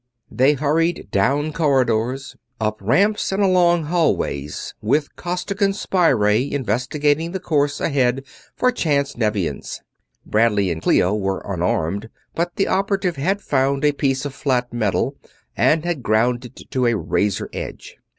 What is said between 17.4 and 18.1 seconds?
edge.